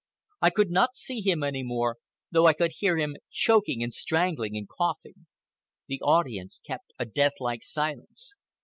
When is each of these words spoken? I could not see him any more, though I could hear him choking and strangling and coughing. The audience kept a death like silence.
I 0.41 0.49
could 0.49 0.71
not 0.71 0.95
see 0.95 1.21
him 1.21 1.43
any 1.43 1.61
more, 1.61 1.97
though 2.31 2.47
I 2.47 2.53
could 2.53 2.71
hear 2.79 2.97
him 2.97 3.17
choking 3.29 3.83
and 3.83 3.93
strangling 3.93 4.57
and 4.57 4.67
coughing. 4.67 5.27
The 5.87 6.01
audience 6.01 6.59
kept 6.65 6.91
a 6.97 7.05
death 7.05 7.33
like 7.39 7.61
silence. 7.61 8.35